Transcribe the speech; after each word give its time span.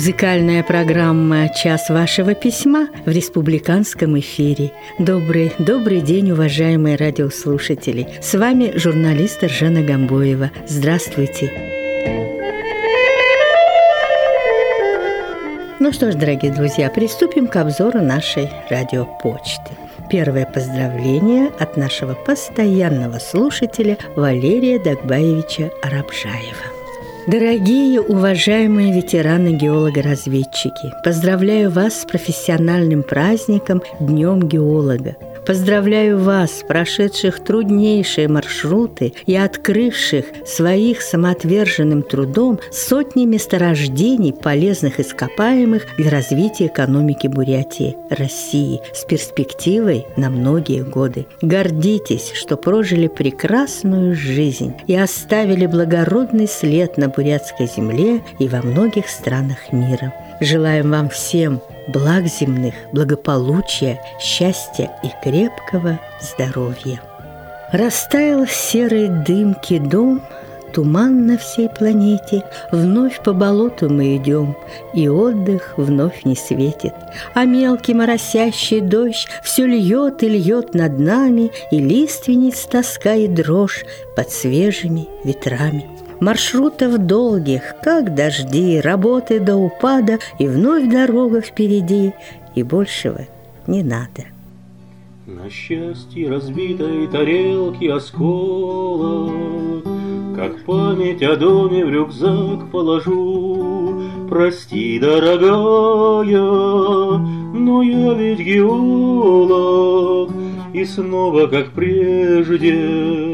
Музыкальная 0.00 0.62
программа 0.62 1.50
«Час 1.50 1.90
вашего 1.90 2.32
письма» 2.32 2.88
в 3.04 3.10
республиканском 3.10 4.18
эфире. 4.18 4.72
Добрый, 4.98 5.52
добрый 5.58 6.00
день, 6.00 6.30
уважаемые 6.30 6.96
радиослушатели. 6.96 8.08
С 8.22 8.32
вами 8.32 8.72
журналист 8.78 9.44
Ржана 9.44 9.82
Гамбоева. 9.82 10.52
Здравствуйте. 10.66 11.52
Ну 15.78 15.92
что 15.92 16.10
ж, 16.10 16.14
дорогие 16.14 16.54
друзья, 16.54 16.88
приступим 16.88 17.46
к 17.46 17.56
обзору 17.56 18.00
нашей 18.00 18.48
радиопочты. 18.70 19.76
Первое 20.08 20.46
поздравление 20.46 21.50
от 21.58 21.76
нашего 21.76 22.14
постоянного 22.14 23.18
слушателя 23.18 23.98
Валерия 24.16 24.78
Дагбаевича 24.78 25.70
Арабжаева. 25.82 26.69
Дорогие, 27.26 28.00
уважаемые 28.00 28.94
ветераны 28.94 29.52
геолога-разведчики, 29.52 30.92
поздравляю 31.04 31.70
вас 31.70 32.00
с 32.00 32.04
профессиональным 32.06 33.02
праздником 33.02 33.82
Днем 34.00 34.48
геолога. 34.48 35.16
Поздравляю 35.50 36.16
вас, 36.16 36.62
прошедших 36.68 37.42
труднейшие 37.42 38.28
маршруты 38.28 39.14
и 39.26 39.34
открывших 39.34 40.26
своих 40.46 41.02
самоотверженным 41.02 42.04
трудом 42.04 42.60
сотни 42.70 43.24
месторождений 43.24 44.32
полезных 44.32 45.00
ископаемых 45.00 45.88
для 45.98 46.08
развития 46.08 46.66
экономики 46.68 47.26
Бурятии, 47.26 47.96
России 48.10 48.80
с 48.94 49.04
перспективой 49.04 50.06
на 50.16 50.30
многие 50.30 50.84
годы. 50.84 51.26
Гордитесь, 51.42 52.30
что 52.32 52.56
прожили 52.56 53.08
прекрасную 53.08 54.14
жизнь 54.14 54.74
и 54.86 54.94
оставили 54.94 55.66
благородный 55.66 56.46
след 56.46 56.96
на 56.96 57.08
бурятской 57.08 57.66
земле 57.66 58.22
и 58.38 58.46
во 58.46 58.62
многих 58.62 59.08
странах 59.08 59.72
мира. 59.72 60.14
Желаем 60.40 60.92
вам 60.92 61.08
всем 61.08 61.60
благ 61.92 62.26
земных, 62.26 62.74
благополучия, 62.92 64.00
счастья 64.20 64.90
и 65.02 65.08
крепкого 65.22 65.98
здоровья. 66.20 67.00
Растаял 67.72 68.46
в 68.46 68.52
серой 68.52 69.08
дымке 69.08 69.78
дом, 69.78 70.22
туман 70.72 71.26
на 71.26 71.38
всей 71.38 71.68
планете, 71.68 72.42
Вновь 72.72 73.22
по 73.22 73.32
болоту 73.32 73.88
мы 73.88 74.16
идем, 74.16 74.56
и 74.94 75.08
отдых 75.08 75.74
вновь 75.76 76.24
не 76.24 76.36
светит. 76.36 76.94
А 77.34 77.44
мелкий 77.44 77.94
моросящий 77.94 78.80
дождь 78.80 79.28
все 79.42 79.66
льет 79.66 80.22
и 80.22 80.28
льет 80.28 80.74
над 80.74 80.98
нами, 80.98 81.52
И 81.70 81.78
лиственниц 81.78 82.66
тоска 82.66 83.14
и 83.14 83.28
дрожь 83.28 83.84
под 84.16 84.30
свежими 84.30 85.06
ветрами. 85.24 85.99
Маршрутов 86.20 86.98
долгих, 86.98 87.76
как 87.82 88.14
дожди, 88.14 88.78
работы 88.78 89.40
до 89.40 89.56
упада, 89.56 90.18
и 90.38 90.46
вновь 90.46 90.86
дорога 90.90 91.40
впереди, 91.40 92.12
и 92.54 92.62
большего 92.62 93.26
не 93.66 93.82
надо. 93.82 94.26
На 95.26 95.48
счастье 95.48 96.28
разбитой 96.28 97.06
тарелки 97.06 97.86
осколок, 97.86 99.32
Как 100.36 100.62
память 100.64 101.22
о 101.22 101.36
доме 101.36 101.84
в 101.86 101.90
рюкзак 101.90 102.70
положу. 102.70 104.02
Прости, 104.28 104.98
дорогая, 104.98 106.40
но 107.54 107.82
я 107.82 108.12
ведь 108.14 108.40
геолог, 108.40 110.30
И 110.74 110.84
снова, 110.84 111.46
как 111.46 111.70
прежде, 111.70 113.29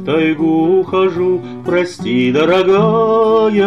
в 0.00 0.04
тайгу 0.04 0.80
ухожу, 0.80 1.40
прости, 1.64 2.32
дорогая, 2.32 3.60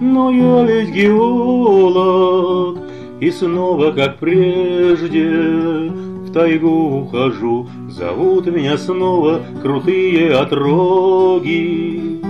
но 0.00 0.30
я 0.30 0.64
ведь 0.64 0.90
геолог, 0.90 2.78
и 3.20 3.30
снова, 3.30 3.92
как 3.92 4.18
прежде, 4.18 5.90
в 5.90 6.32
тайгу 6.32 7.02
ухожу. 7.02 7.68
Зовут 7.88 8.46
меня 8.46 8.76
снова 8.76 9.42
крутые 9.62 10.32
отроги. 10.34 12.20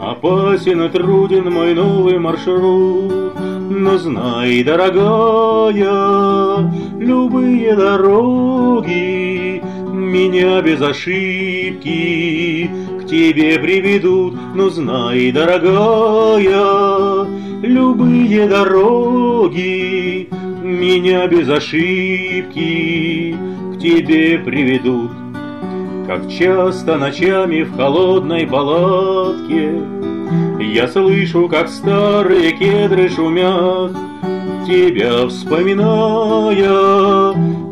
Опасен 0.00 0.82
и 0.82 0.88
труден 0.88 1.52
мой 1.52 1.74
новый 1.74 2.18
маршрут, 2.18 3.34
но 3.70 3.98
знай, 3.98 4.64
дорогая, 4.64 5.78
любые 6.98 7.76
дороги 7.76 9.29
меня 10.20 10.60
без 10.60 10.80
ошибки. 10.82 12.70
К 13.00 13.06
тебе 13.06 13.58
приведут, 13.58 14.34
но 14.54 14.68
знай, 14.68 15.32
дорогая, 15.32 17.26
любые 17.62 18.46
дороги. 18.46 20.28
Меня 20.62 21.26
без 21.26 21.48
ошибки 21.48 23.34
к 23.74 23.78
тебе 23.80 24.38
приведут. 24.38 25.10
Как 26.06 26.28
часто 26.30 26.98
ночами 26.98 27.62
в 27.62 27.74
холодной 27.76 28.46
палатке 28.46 29.80
Я 30.60 30.88
слышу, 30.88 31.48
как 31.48 31.68
старые 31.68 32.52
кедры 32.52 33.08
шумят, 33.08 33.92
Тебя 34.70 35.26
вспоминая, 35.26 36.62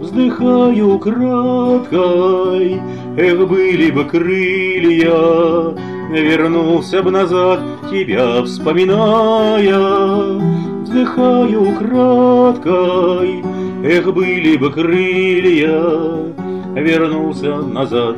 вздыхаю 0.00 0.98
краткой, 0.98 2.82
Эх, 3.16 3.48
были 3.48 3.92
бы 3.92 4.04
крылья, 4.04 5.76
вернулся 6.10 7.00
бы 7.00 7.12
назад, 7.12 7.60
тебя 7.88 8.42
вспоминая, 8.42 9.78
вздыхаю 10.82 11.72
краткой, 11.76 13.44
эх, 13.84 14.12
были 14.12 14.56
бы 14.56 14.72
крылья, 14.72 15.80
вернулся 16.74 17.58
назад. 17.58 18.16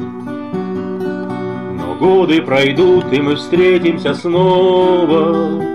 Но 1.77 1.97
годы 1.99 2.41
пройдут, 2.41 3.13
и 3.13 3.21
мы 3.21 3.37
встретимся 3.37 4.15
снова, 4.15 5.69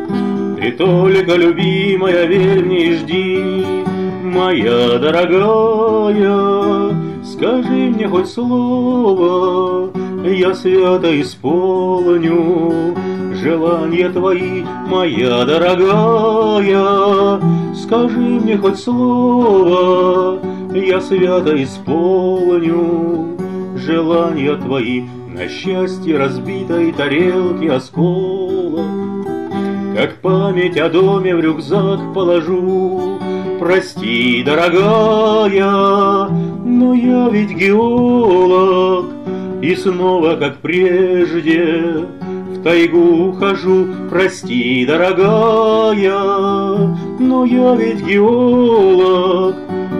Ты 0.57 0.71
только, 0.71 1.35
любимая, 1.35 2.25
верь 2.25 2.63
мне 2.63 2.87
и 2.87 2.93
жди, 2.93 3.83
моя 4.23 4.97
дорогая, 4.97 6.23
скажи 7.23 7.91
мне 7.93 8.07
хоть 8.07 8.29
слово, 8.29 9.91
я 10.25 10.53
свято 10.55 11.21
исполню 11.21 12.95
желания 13.45 14.09
твои, 14.09 14.63
моя 14.87 15.45
дорогая. 15.45 17.39
Скажи 17.75 18.19
мне 18.19 18.57
хоть 18.57 18.79
слово, 18.79 20.39
я 20.73 20.99
свято 21.01 21.61
исполню 21.63 23.37
желания 23.77 24.55
твои 24.55 25.03
на 25.27 25.47
счастье 25.47 26.17
разбитой 26.17 26.91
тарелки 26.93 27.67
осколок. 27.67 29.04
Как 29.95 30.15
память 30.15 30.77
о 30.77 30.89
доме 30.89 31.33
в 31.33 31.39
рюкзак 31.39 32.13
положу, 32.13 33.17
Прости, 33.61 34.43
дорогая, 34.43 36.27
но 36.65 36.93
я 36.93 37.29
ведь 37.29 37.51
геолог, 37.51 39.05
И 39.61 39.73
снова, 39.73 40.35
как 40.35 40.57
прежде, 40.57 42.07
в 42.19 42.61
тайгу 42.61 43.29
ухожу. 43.29 43.87
Прости, 44.09 44.85
дорогая, 44.85 46.13
но 47.17 47.45
я 47.45 47.73
ведь 47.75 48.05
геолог, 48.05 49.55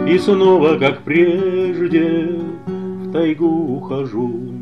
И 0.06 0.18
снова, 0.18 0.76
как 0.78 1.04
прежде, 1.04 2.38
в 2.66 3.12
тайгу 3.12 3.78
ухожу. 3.78 4.55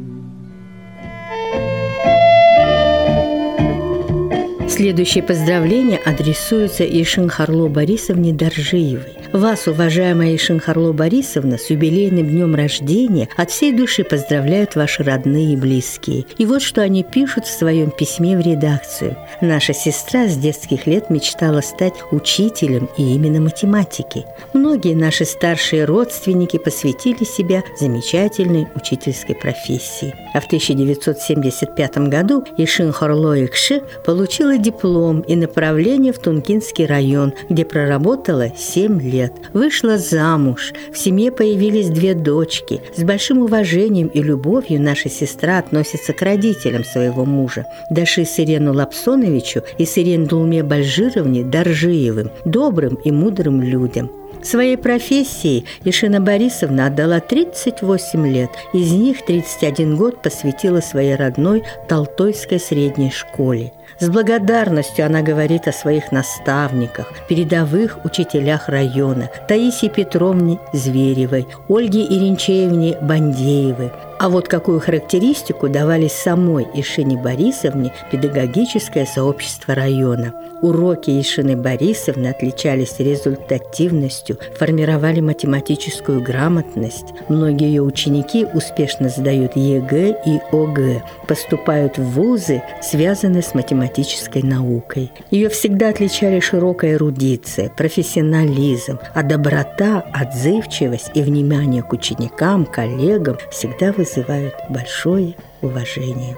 Следующее 4.75 5.23
поздравление 5.23 6.01
адресуется 6.05 6.85
Ишин 6.85 7.29
Харло 7.29 7.69
Борисовне 7.69 8.33
Доржиевой. 8.33 9.24
Вас, 9.35 9.67
уважаемая 9.67 10.37
Ишин 10.37 10.61
Харло 10.61 10.93
Борисовна, 10.93 11.59
с 11.59 11.69
юбилейным 11.69 12.29
днем 12.29 12.55
рождения 12.55 13.29
от 13.37 13.51
всей 13.51 13.73
души 13.73 14.05
поздравляют 14.05 14.77
ваши 14.77 15.03
родные 15.03 15.55
и 15.55 15.57
близкие. 15.57 16.25
И 16.39 16.47
вот 16.47 16.63
что 16.63 16.83
они 16.83 17.03
пишут 17.03 17.45
в 17.47 17.59
своем 17.59 17.91
письме 17.91 18.39
в 18.39 18.41
редакцию. 18.41 19.17
Наша 19.41 19.75
сестра 19.75 20.29
с 20.29 20.37
детских 20.37 20.87
лет 20.87 21.11
мечтала 21.11 21.63
стать 21.63 21.95
учителем 22.13 22.89
и 22.97 23.13
именно 23.17 23.41
математики. 23.41 24.25
Многие 24.53 24.95
наши 24.95 25.25
старшие 25.25 25.85
родственники 25.85 26.57
посвятили 26.57 27.25
себя 27.25 27.65
замечательной 27.77 28.69
учительской 28.77 29.35
профессии. 29.35 30.15
А 30.33 30.41
в 30.41 30.47
1975 30.47 31.99
году 32.09 32.45
Ишин 32.57 32.93
Харло 32.93 33.37
Икши 33.45 33.83
получила 34.07 34.59
диплом 34.59 35.23
и 35.23 35.35
направление 35.35 36.13
в 36.13 36.21
Тункинский 36.21 36.87
район, 36.87 37.35
где 37.49 37.65
проработала 37.65 38.51
7 38.57 39.03
лет. 39.03 39.24
Лет. 39.25 39.33
Вышла 39.53 39.99
замуж, 39.99 40.73
в 40.93 40.99
семье 40.99 41.31
появились 41.31 41.89
две 41.89 42.15
дочки. 42.15 42.81
С 42.97 43.03
большим 43.03 43.39
уважением 43.39 44.09
и 44.09 44.23
любовью 44.23 44.81
наша 44.81 45.09
сестра 45.09 45.59
относится 45.59 46.13
к 46.13 46.23
родителям 46.23 46.85
своего 46.85 47.25
мужа. 47.25 47.67
Даши 47.91 48.25
Сирену 48.25 48.73
Лапсоновичу 48.75 49.63
и 49.79 49.85
Сирен 49.85 50.27
Дулме 50.27 50.63
Бальжировне 50.63 51.43
Доржиевым, 51.45 52.31
добрым 52.45 52.95
и 53.05 53.11
мудрым 53.11 53.63
людям. 53.63 54.11
Своей 54.43 54.77
профессии 54.77 55.65
Ишина 55.85 56.21
Борисовна 56.21 56.87
отдала 56.87 57.21
38 57.21 58.27
лет, 58.29 58.51
из 58.75 58.93
них 58.93 59.25
31 59.25 59.97
год 59.97 60.21
посвятила 60.21 60.81
своей 60.81 61.15
родной 61.15 61.63
Толтойской 61.89 62.61
средней 62.61 63.11
школе. 63.11 63.73
С 64.01 64.09
благодарностью 64.09 65.07
она 65.07 65.23
говорит 65.23 65.69
о 65.69 65.73
своих 65.73 66.11
наставниках, 66.11 67.13
передовых 67.29 68.05
учителях 68.05 68.69
района, 68.69 69.31
Таисии 69.47 69.89
Петровне 69.89 70.59
Зверевой, 70.73 71.47
Ольге 71.69 72.03
Иринчеевне 72.03 72.99
Бандеевой, 73.01 73.93
а 74.19 74.29
вот 74.29 74.49
какую 74.49 74.81
характеристику 74.81 75.69
давали 75.69 76.09
самой 76.09 76.67
Ирине 76.75 77.17
Борисовне 77.17 77.93
педагогическое 78.11 79.07
сообщество 79.07 79.75
района. 79.75 80.33
Уроки 80.63 81.11
Ирины 81.21 81.57
Борисовны 81.57 82.29
отличались 82.29 82.99
результативностью, 82.99 84.39
формировали 84.57 85.21
математическую 85.21 86.23
грамотность. 86.23 87.13
Многие 87.29 87.69
ее 87.69 87.83
ученики 87.83 88.47
успешно 88.55 89.09
сдают 89.09 89.57
ЕГЭ 89.57 90.23
и 90.25 90.41
ОГЭ, 90.53 91.03
поступают 91.27 91.99
в 91.99 92.03
вузы, 92.03 92.63
связанные 92.81 93.43
с 93.43 93.55
математической 93.55 94.43
наукой. 94.43 95.13
Ее 95.31 95.49
всегда 95.49 95.91
отличали 95.91 96.41
широкая 96.41 96.95
эрудиция, 96.95 97.69
профессионализм, 97.69 98.99
а 99.13 99.23
доброта, 99.23 100.05
отзывчивость 100.13 101.11
и 101.15 101.23
внимание 101.23 101.83
к 101.83 101.93
ученикам, 101.93 102.65
коллегам 102.65 103.37
всегда 103.51 103.93
вызывали 103.93 104.04
вызывают 104.05 104.55
большое 104.69 105.35
уважение. 105.63 106.37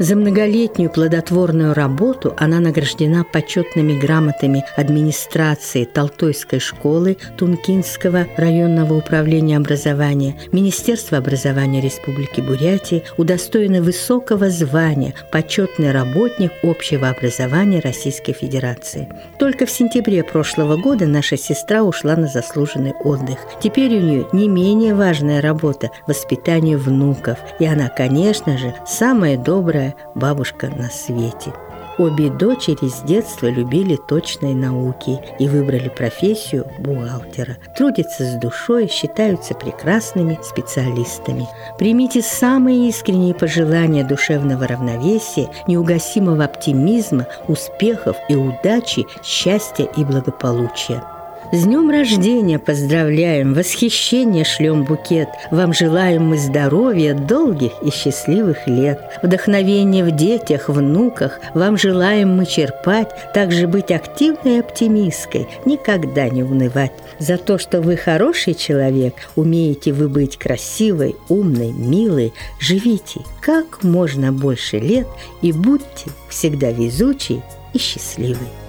За 0.00 0.16
многолетнюю 0.16 0.90
плодотворную 0.90 1.72
работу 1.72 2.34
она 2.36 2.58
награждена 2.58 3.22
почетными 3.22 3.96
грамотами 3.96 4.64
администрации 4.76 5.84
Толтойской 5.84 6.58
школы 6.58 7.16
Тункинского 7.36 8.26
районного 8.36 8.94
управления 8.94 9.56
образования, 9.56 10.34
Министерства 10.50 11.18
образования 11.18 11.80
Республики 11.80 12.40
Бурятия, 12.40 13.02
удостоена 13.18 13.82
высокого 13.82 14.50
звания 14.50 15.14
почетный 15.30 15.92
работник 15.92 16.50
общего 16.64 17.08
образования 17.10 17.78
Российской 17.78 18.32
Федерации. 18.32 19.08
Только 19.38 19.64
в 19.64 19.70
сентябре 19.70 20.24
прошлого 20.24 20.76
года 20.76 21.06
наша 21.06 21.36
сестра 21.36 21.84
ушла 21.84 22.16
на 22.16 22.26
заслуженный 22.26 22.94
отдых. 23.04 23.38
Теперь 23.62 23.96
у 23.96 24.00
нее 24.00 24.26
не 24.32 24.48
менее 24.48 24.94
важная 24.96 25.40
работа– 25.40 25.90
воспитание 26.08 26.76
внуков. 26.76 27.38
И 27.60 27.64
она, 27.64 27.88
конечно 27.88 28.58
же, 28.58 28.74
самая 28.86 29.36
добрая 29.36 29.83
лучшая 29.84 29.94
бабушка 30.14 30.68
на 30.68 30.88
свете. 30.90 31.52
Обе 31.96 32.28
дочери 32.28 32.88
с 32.88 33.02
детства 33.02 33.46
любили 33.46 33.94
точные 33.94 34.54
науки 34.54 35.20
и 35.38 35.46
выбрали 35.46 35.88
профессию 35.88 36.66
бухгалтера. 36.80 37.56
Трудятся 37.76 38.24
с 38.24 38.34
душой, 38.34 38.88
считаются 38.88 39.54
прекрасными 39.54 40.36
специалистами. 40.42 41.46
Примите 41.78 42.20
самые 42.20 42.88
искренние 42.88 43.32
пожелания 43.32 44.02
душевного 44.02 44.66
равновесия, 44.66 45.48
неугасимого 45.68 46.44
оптимизма, 46.44 47.28
успехов 47.46 48.16
и 48.28 48.34
удачи, 48.34 49.06
счастья 49.22 49.84
и 49.84 50.04
благополучия. 50.04 51.13
С 51.54 51.66
днем 51.66 51.88
рождения 51.88 52.58
поздравляем, 52.58 53.54
восхищение 53.54 54.42
шлем 54.44 54.82
букет. 54.82 55.28
Вам 55.52 55.72
желаем 55.72 56.26
мы 56.26 56.36
здоровья, 56.36 57.14
долгих 57.14 57.70
и 57.80 57.90
счастливых 57.90 58.66
лет. 58.66 59.00
Вдохновение 59.22 60.02
в 60.02 60.10
детях, 60.10 60.68
внуках. 60.68 61.38
Вам 61.54 61.78
желаем 61.78 62.36
мы 62.36 62.44
черпать, 62.44 63.10
также 63.32 63.68
быть 63.68 63.92
активной 63.92 64.56
и 64.56 64.58
оптимисткой, 64.58 65.46
никогда 65.64 66.28
не 66.28 66.42
унывать. 66.42 66.90
За 67.20 67.38
то, 67.38 67.56
что 67.56 67.80
вы 67.80 67.96
хороший 67.96 68.54
человек, 68.54 69.14
умеете 69.36 69.92
вы 69.92 70.08
быть 70.08 70.36
красивой, 70.36 71.14
умной, 71.28 71.70
милой, 71.70 72.32
живите 72.58 73.20
как 73.40 73.84
можно 73.84 74.32
больше 74.32 74.80
лет 74.80 75.06
и 75.40 75.52
будьте 75.52 76.10
всегда 76.28 76.72
везучей 76.72 77.42
и 77.72 77.78
счастливой. 77.78 78.63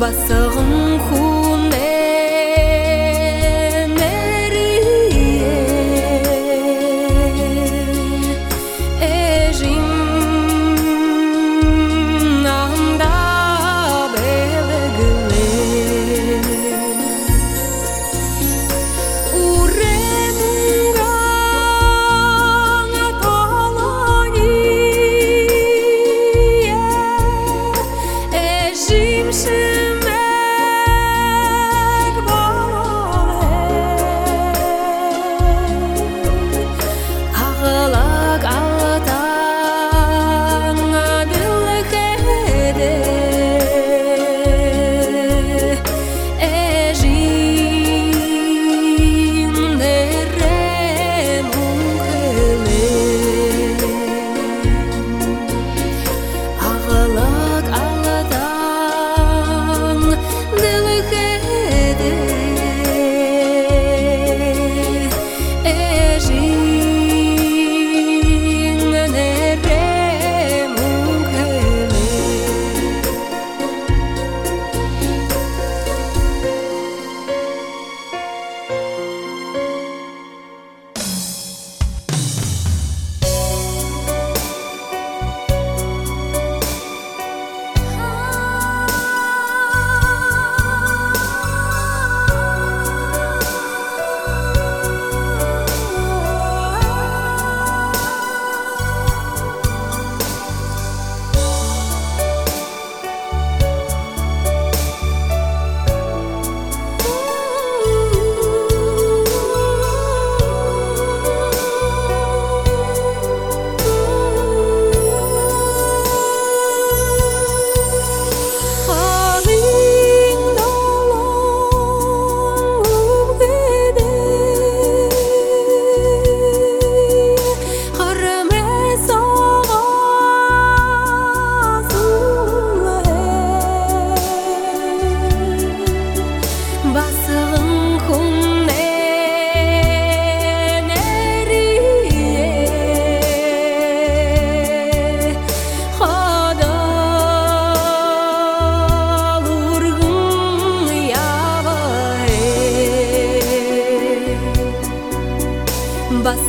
basarım 0.00 0.98
ku 0.98 1.25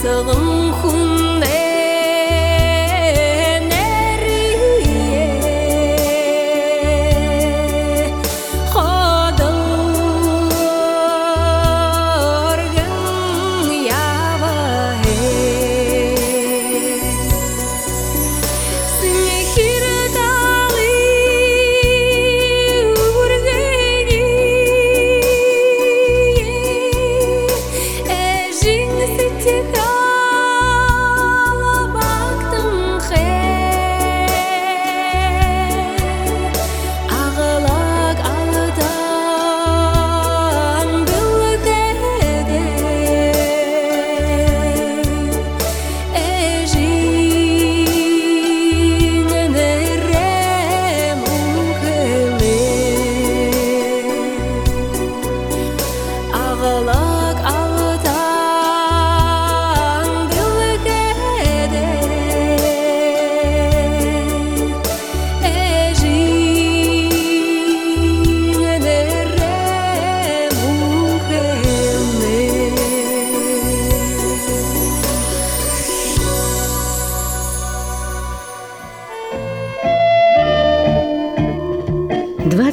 bakalım. 0.08 0.67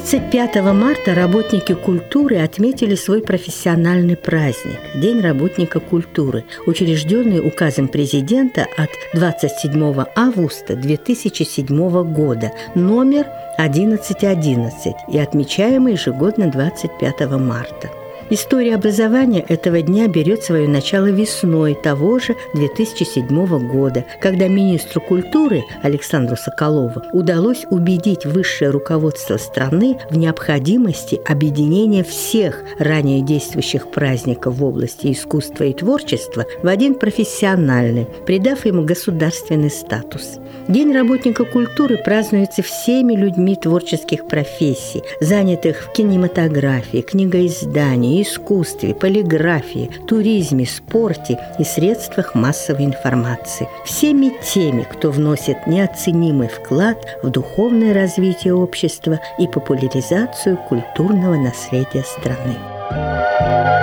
25 0.05 0.61
марта 0.71 1.15
работники 1.15 1.73
культуры 1.73 2.37
отметили 2.37 2.93
свой 2.93 3.23
профессиональный 3.23 4.15
праздник– 4.15 4.77
День 4.93 5.19
работника 5.19 5.79
культуры, 5.79 6.45
учрежденный 6.67 7.39
указом 7.39 7.87
президента 7.87 8.67
от 8.77 8.91
27 9.15 10.05
августа 10.15 10.75
2007 10.75 12.13
года, 12.13 12.51
номер 12.75 13.25
1111 13.57 14.93
и 15.11 15.17
отмечаемый 15.17 15.93
ежегодно 15.93 16.51
25 16.51 17.21
марта. 17.39 18.04
История 18.31 18.73
образования 18.73 19.45
этого 19.47 19.83
дня 19.83 20.07
берет 20.07 20.43
свое 20.43 20.67
начало 20.67 21.11
весной 21.11 21.75
того 21.75 22.17
же 22.17 22.35
2007 22.55 23.27
года, 23.69 24.03
когда 24.19 24.47
министру 24.47 24.99
культуры 24.99 25.63
Александру 25.83 26.35
Соколову 26.35 27.03
удалось 27.13 27.65
убедить 27.69 28.25
высшее 28.25 28.71
руководство 28.71 29.37
страны 29.37 29.99
в 30.09 30.17
необходимости 30.17 31.21
объединения 31.23 32.03
всех 32.03 32.63
ранее 32.79 33.21
действующих 33.21 33.91
праздников 33.91 34.55
в 34.55 34.63
области 34.63 35.11
искусства 35.11 35.65
и 35.65 35.73
творчества 35.73 36.45
в 36.63 36.67
один 36.67 36.95
профессиональный, 36.95 38.07
придав 38.25 38.65
ему 38.65 38.83
государственный 38.85 39.69
статус. 39.69 40.39
День 40.67 40.93
работника 40.93 41.45
культуры 41.45 41.97
празднуется 42.03 42.63
всеми 42.63 43.13
людьми 43.13 43.55
творческих 43.55 44.27
профессий, 44.27 45.03
занятых 45.21 45.83
в 45.83 45.93
кинематографии, 45.93 47.01
книгоиздании, 47.01 48.14
искусстве, 48.21 48.93
полиграфии, 48.93 49.89
туризме, 50.07 50.65
спорте 50.65 51.39
и 51.59 51.63
средствах 51.63 52.35
массовой 52.35 52.85
информации. 52.85 53.67
Всеми 53.85 54.31
теми, 54.53 54.83
кто 54.83 55.11
вносит 55.11 55.67
неоценимый 55.67 56.47
вклад 56.47 56.97
в 57.23 57.29
духовное 57.29 57.93
развитие 57.93 58.53
общества 58.53 59.19
и 59.39 59.47
популяризацию 59.47 60.57
культурного 60.57 61.35
наследия 61.35 62.03
страны. 62.03 63.74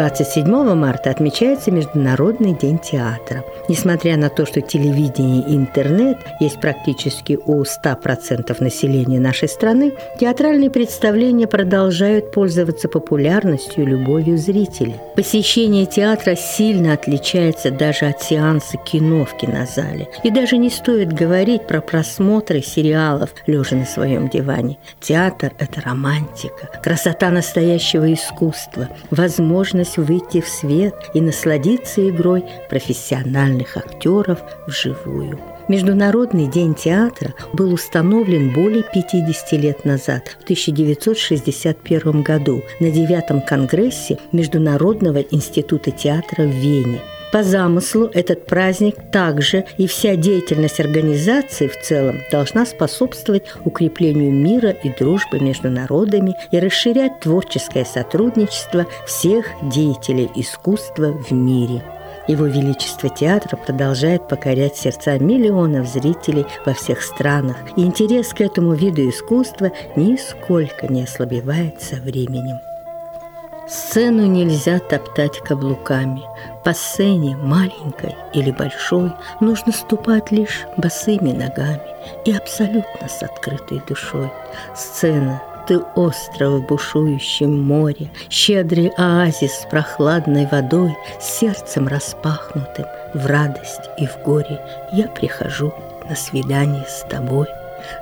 27 0.00 0.46
марта 0.76 1.10
отмечается 1.10 1.70
Международный 1.70 2.54
день 2.54 2.78
театра. 2.78 3.44
Несмотря 3.68 4.16
на 4.16 4.30
то, 4.30 4.46
что 4.46 4.62
телевидение 4.62 5.42
и 5.42 5.54
интернет 5.54 6.16
есть 6.40 6.58
практически 6.58 7.38
у 7.44 7.62
100% 7.64 8.56
населения 8.64 9.20
нашей 9.20 9.46
страны, 9.46 9.92
театральные 10.18 10.70
представления 10.70 11.46
продолжают 11.46 12.32
пользоваться 12.32 12.88
популярностью 12.88 13.84
и 13.84 13.88
любовью 13.88 14.38
зрителей. 14.38 14.94
Посещение 15.16 15.84
театра 15.84 16.34
сильно 16.34 16.94
отличается 16.94 17.70
даже 17.70 18.06
от 18.06 18.22
сеанса 18.22 18.78
кино 18.78 19.26
в 19.26 19.36
кинозале. 19.36 20.08
И 20.24 20.30
даже 20.30 20.56
не 20.56 20.70
стоит 20.70 21.12
говорить 21.12 21.66
про 21.66 21.82
просмотры 21.82 22.62
сериалов, 22.62 23.34
лежа 23.46 23.76
на 23.76 23.84
своем 23.84 24.30
диване. 24.30 24.78
Театр– 24.98 25.52
это 25.58 25.82
романтика, 25.82 26.70
красота 26.82 27.28
настоящего 27.28 28.10
искусства, 28.10 28.88
возможность 29.10 29.89
возможность 29.90 29.96
выйти 29.96 30.40
в 30.40 30.48
свет 30.48 30.94
и 31.14 31.20
насладиться 31.20 32.08
игрой 32.08 32.44
профессиональных 32.68 33.76
актеров 33.76 34.38
вживую. 34.66 35.38
Международный 35.68 36.48
день 36.48 36.74
театра 36.74 37.34
был 37.52 37.72
установлен 37.72 38.52
более 38.52 38.82
50 38.82 39.52
лет 39.52 39.84
назад, 39.84 40.36
в 40.40 40.42
1961 40.44 42.22
году, 42.22 42.62
на 42.80 42.90
девятом 42.90 43.40
конгрессе 43.40 44.18
Международного 44.32 45.18
института 45.18 45.92
театра 45.92 46.42
в 46.42 46.50
Вене. 46.50 47.00
По 47.32 47.44
замыслу 47.44 48.10
этот 48.12 48.46
праздник 48.46 48.96
также 49.12 49.64
и 49.78 49.86
вся 49.86 50.16
деятельность 50.16 50.80
организации 50.80 51.68
в 51.68 51.80
целом 51.80 52.22
должна 52.32 52.66
способствовать 52.66 53.44
укреплению 53.64 54.32
мира 54.32 54.70
и 54.70 54.90
дружбы 54.90 55.38
между 55.38 55.70
народами 55.70 56.34
и 56.50 56.58
расширять 56.58 57.20
творческое 57.20 57.84
сотрудничество 57.84 58.86
всех 59.06 59.46
деятелей 59.62 60.28
искусства 60.34 61.12
в 61.12 61.30
мире. 61.30 61.84
Его 62.26 62.46
Величество 62.46 63.08
театра 63.08 63.56
продолжает 63.56 64.28
покорять 64.28 64.76
сердца 64.76 65.18
миллионов 65.18 65.88
зрителей 65.88 66.46
во 66.66 66.74
всех 66.74 67.02
странах, 67.02 67.56
и 67.76 67.82
интерес 67.82 68.28
к 68.28 68.40
этому 68.40 68.74
виду 68.74 69.08
искусства 69.08 69.70
нисколько 69.96 70.86
не 70.92 71.04
ослабевает 71.04 71.80
со 71.80 71.96
временем. 71.96 72.58
Сцену 73.70 74.26
нельзя 74.26 74.80
топтать 74.80 75.38
каблуками. 75.38 76.24
По 76.64 76.72
сцене, 76.72 77.36
маленькой 77.36 78.16
или 78.34 78.50
большой, 78.50 79.12
нужно 79.38 79.70
ступать 79.70 80.32
лишь 80.32 80.66
босыми 80.76 81.30
ногами 81.30 81.80
и 82.24 82.32
абсолютно 82.32 83.08
с 83.08 83.22
открытой 83.22 83.80
душой. 83.86 84.28
Сцена 84.74 85.40
ты 85.68 85.78
остров 85.94 86.54
в 86.54 86.66
бушующем 86.66 87.62
море, 87.62 88.10
Щедрый 88.28 88.88
оазис 88.96 89.60
с 89.60 89.66
прохладной 89.66 90.46
водой, 90.46 90.96
Сердцем 91.20 91.86
распахнутым 91.86 92.86
в 93.14 93.24
радость 93.24 93.88
и 93.98 94.06
в 94.06 94.18
горе 94.24 94.60
Я 94.90 95.06
прихожу 95.06 95.72
на 96.08 96.16
свидание 96.16 96.84
с 96.88 97.02
тобой 97.08 97.46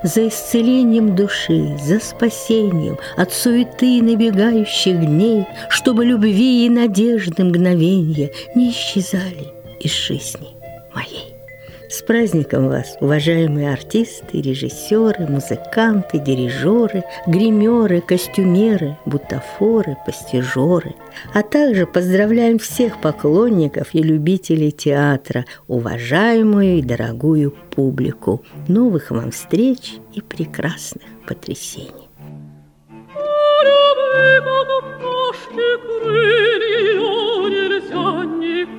за 0.02 0.28
исцелением 0.28 1.14
души, 1.14 1.76
за 1.82 2.00
спасением 2.00 2.98
от 3.16 3.32
суеты 3.32 4.02
набегающих 4.02 5.00
дней, 5.00 5.46
чтобы 5.68 6.04
любви 6.04 6.66
и 6.66 6.70
надежды 6.70 7.44
мгновения 7.44 8.30
не 8.54 8.70
исчезали 8.70 9.52
из 9.80 9.92
жизни 9.92 10.48
моей. 10.94 11.37
С 11.90 12.02
праздником 12.02 12.68
вас, 12.68 12.98
уважаемые 13.00 13.72
артисты, 13.72 14.42
режиссеры, 14.42 15.26
музыканты, 15.26 16.18
дирижеры, 16.18 17.02
гримеры, 17.26 18.02
костюмеры, 18.02 18.98
бутафоры, 19.06 19.96
постижеры. 20.04 20.94
А 21.32 21.42
также 21.42 21.86
поздравляем 21.86 22.58
всех 22.58 23.00
поклонников 23.00 23.94
и 23.94 24.02
любителей 24.02 24.70
театра, 24.70 25.46
уважаемую 25.66 26.78
и 26.78 26.82
дорогую 26.82 27.54
публику. 27.70 28.44
Новых 28.68 29.10
вам 29.10 29.30
встреч 29.30 29.94
и 30.12 30.20
прекрасных 30.20 31.06
потрясений. 31.26 32.08
Нельзя 37.48 38.24
никак 38.24 38.77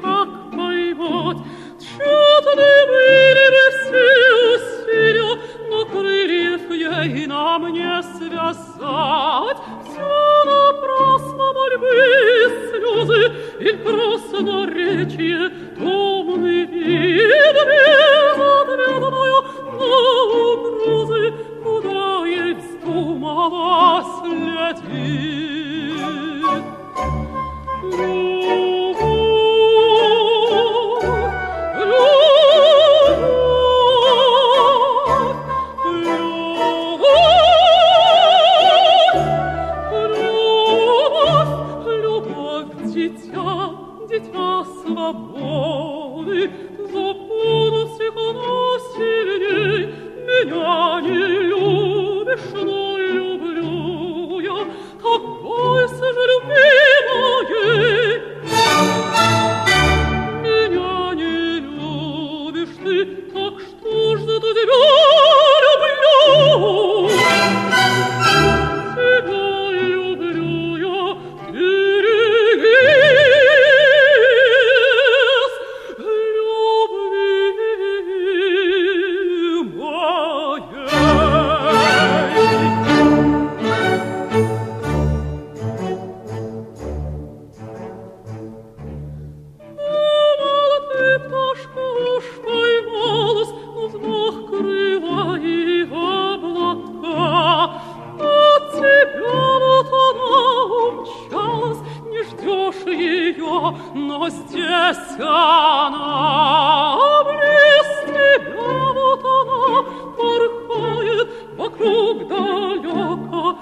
круг 111.77 112.27
далеко, 112.27 113.57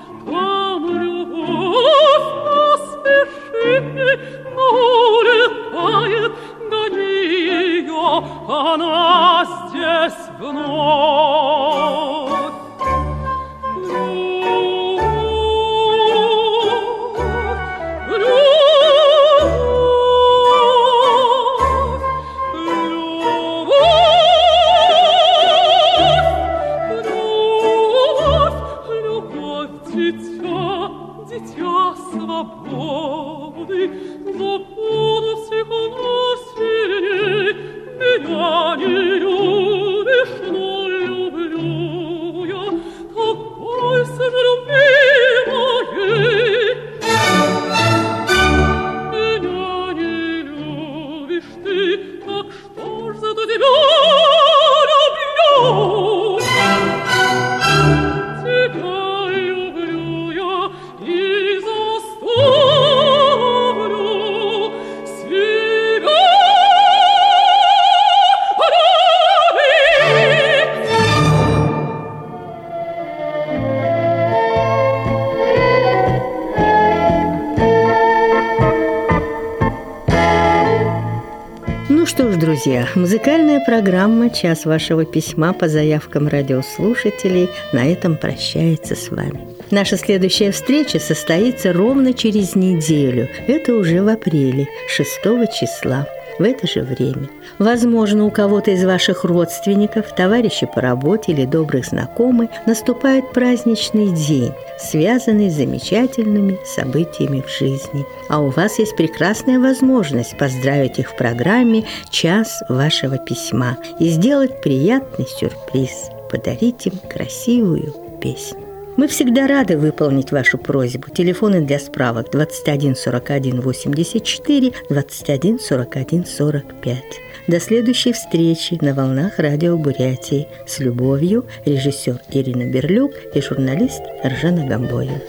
друзья, 82.18 82.88
музыкальная 82.96 83.60
программа 83.60 84.32
«Час 84.32 84.66
вашего 84.66 85.06
письма» 85.06 85.54
по 85.54 85.68
заявкам 85.68 86.28
радиослушателей 86.28 87.48
на 87.74 87.86
этом 87.86 88.18
прощается 88.18 88.96
с 88.96 89.10
вами. 89.10 89.40
Наша 89.70 89.98
следующая 89.98 90.52
встреча 90.52 90.98
состоится 91.00 91.74
ровно 91.74 92.14
через 92.14 92.56
неделю. 92.56 93.30
Это 93.48 93.76
уже 93.76 94.02
в 94.02 94.08
апреле, 94.08 94.68
6 94.88 95.22
числа 95.60 96.08
в 96.40 96.44
это 96.44 96.68
же 96.68 96.82
время. 96.82 97.30
Возможно, 97.60 98.26
у 98.26 98.32
кого-то 98.32 98.72
из 98.72 98.84
ваших 98.84 99.24
родственников, 99.24 100.14
товарищей 100.16 100.66
по 100.66 100.82
работе 100.82 101.32
или 101.32 101.46
добрых 101.46 101.86
знакомых 101.86 102.50
наступает 102.66 103.32
праздничный 103.32 104.14
день, 104.14 104.54
связанный 104.80 105.50
с 105.50 105.56
замечательными 105.56 106.60
событиями 106.66 107.44
в 107.46 107.50
жизни. 107.50 108.06
А 108.30 108.42
у 108.42 108.50
вас 108.50 108.80
есть 108.80 108.96
прекрасная 108.96 109.60
возможность 109.60 110.38
поздравить 110.38 111.00
их 111.00 111.12
в 111.12 111.16
программе 111.16 111.86
«Час 112.10 112.64
вашего 112.70 113.18
письма» 113.18 113.78
и 114.00 114.10
сделать 114.10 114.62
приятный 114.62 115.28
сюрприз, 115.28 116.10
подарить 116.30 116.86
им 116.86 116.94
красивую 117.10 117.94
песню. 118.22 118.67
Мы 118.98 119.08
всегда 119.08 119.46
рады 119.46 119.78
выполнить 119.78 120.32
вашу 120.32 120.58
просьбу. 120.58 121.12
Телефоны 121.12 121.62
для 121.62 121.78
справок 121.78 122.32
21 122.32 122.96
41 122.96 123.62
84 123.62 124.72
21 124.90 125.60
41 125.60 126.26
45. 126.26 127.04
До 127.48 127.60
следующей 127.60 128.14
встречи 128.14 128.80
на 128.82 128.96
волнах 128.96 129.38
радио 129.38 129.78
Бурятии. 129.78 130.48
С 130.66 130.80
любовью, 130.80 131.46
режиссер 131.66 132.20
Ирина 132.32 132.72
Берлюк 132.72 133.12
и 133.36 133.40
журналист 133.40 134.02
Ржана 134.26 134.66
Гамбоев. 134.66 135.22